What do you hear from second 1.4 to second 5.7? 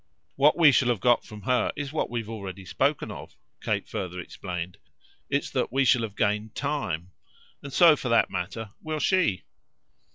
her is what we've already spoken of," Kate further explained; "it's